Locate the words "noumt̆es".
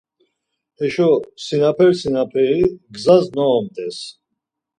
3.35-3.97